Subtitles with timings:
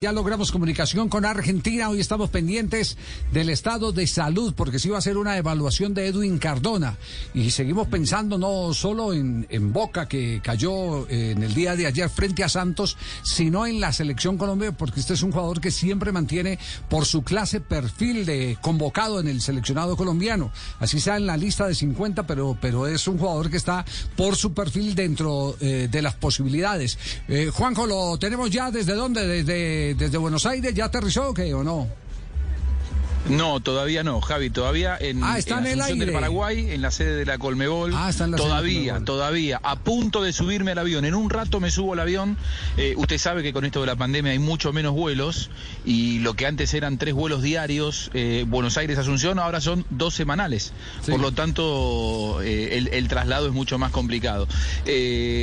[0.00, 1.88] Ya logramos comunicación con Argentina.
[1.88, 2.96] Hoy estamos pendientes
[3.32, 6.96] del estado de salud, porque sí va a ser una evaluación de Edwin Cardona.
[7.34, 11.88] Y seguimos pensando no solo en, en Boca, que cayó eh, en el día de
[11.88, 15.72] ayer frente a Santos, sino en la selección Colombia, porque este es un jugador que
[15.72, 20.52] siempre mantiene por su clase perfil de convocado en el seleccionado colombiano.
[20.78, 23.84] Así sea en la lista de 50, pero, pero es un jugador que está
[24.14, 26.96] por su perfil dentro eh, de las posibilidades.
[27.26, 29.26] Eh, Juanjo, ¿lo tenemos ya desde dónde?
[29.26, 31.88] Desde desde Buenos Aires ya aterrizó qué o no?
[33.28, 36.90] No, todavía no, Javi, todavía en, ah, está en, en el del Paraguay, en la
[36.90, 37.92] sede de la Colmebol.
[37.94, 41.04] Ah, está en la todavía, sede todavía, a punto de subirme al avión.
[41.04, 42.36] En un rato me subo al avión.
[42.76, 45.50] Eh, usted sabe que con esto de la pandemia hay mucho menos vuelos
[45.84, 50.72] y lo que antes eran tres vuelos diarios, eh, Buenos Aires-Asunción, ahora son dos semanales.
[51.02, 51.10] Sí.
[51.10, 54.46] Por lo tanto, eh, el, el, traslado es mucho más complicado.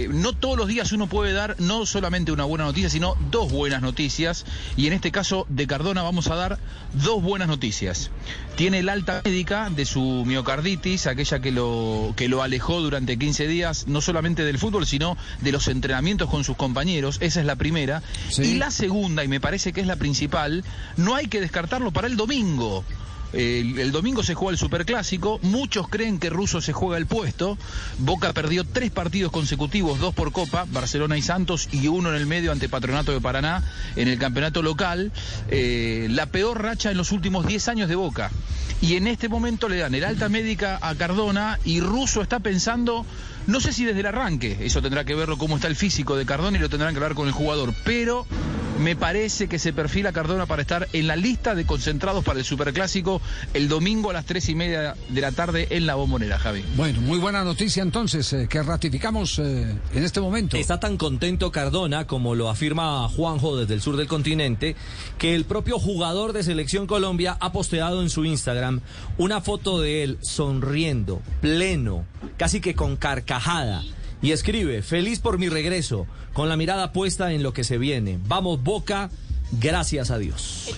[0.10, 3.82] No todos los días uno puede dar no solamente una buena noticia, sino dos buenas
[3.82, 4.46] noticias.
[4.76, 6.60] Y en este caso de Cardona vamos a dar
[6.94, 8.10] dos buenas noticias.
[8.56, 13.48] Tiene el alta médica de su miocarditis, aquella que lo, que lo alejó durante 15
[13.48, 17.18] días, no solamente del fútbol, sino de los entrenamientos con sus compañeros.
[17.20, 18.02] Esa es la primera.
[18.30, 18.44] Sí.
[18.44, 20.64] Y la segunda, y me parece que es la principal,
[20.96, 22.86] no hay que descartarlo para el domingo.
[23.36, 27.58] El, domingo se juega el Superclásico, muchos creen que Russo se juega el puesto,
[28.00, 32.28] Boca perdió tres partidos consecutivos, dos por Copa, Barcelona y Santos, y uno en el
[32.28, 33.62] medio ante Patronato de Paraná
[33.98, 35.12] en el campeonato local,
[35.50, 38.32] eh, la peor racha en los últimos 10 años de Boca.
[38.82, 43.06] Y en este momento le dan el alta médica a Cardona y Russo está pensando,
[43.48, 46.26] no sé si desde el arranque, eso tendrá que verlo cómo está el físico de
[46.26, 48.26] Cardona y lo tendrán que hablar con el jugador, pero
[48.80, 52.46] me parece que se perfila Cardona para estar en la lista de concentrados para el
[52.46, 53.22] Superclásico
[53.54, 56.64] el domingo a las tres y media de la tarde en la bombonera, Javi.
[56.76, 60.58] Bueno, muy buena noticia entonces, eh, que ratificamos eh, en este momento.
[60.58, 64.76] Está tan contento Cardona, como lo afirma Juanjo desde el sur del continente,
[65.18, 68.82] que el propio jugador de Selección Colombia ha posteado en su Instagram
[69.18, 72.06] una foto de él sonriendo, pleno,
[72.38, 73.84] casi que con carcajada.
[74.26, 78.18] Y escribe, feliz por mi regreso, con la mirada puesta en lo que se viene.
[78.26, 79.12] Vamos, Boca,
[79.62, 80.74] gracias a Dios.